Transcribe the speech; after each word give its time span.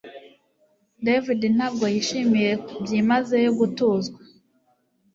David 1.05 1.41
ntabwo 1.57 1.85
yishimiye 1.93 2.51
byimazeyo 2.83 3.51
gutuzwa 3.59 4.19